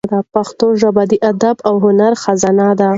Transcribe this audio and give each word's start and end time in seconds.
پښتو 0.33 0.67
ژبه 0.81 1.03
د 1.11 1.13
ادب 1.31 1.57
او 1.67 1.75
هنر 1.83 2.13
خزانه 2.23 2.67
ده. 2.79 2.89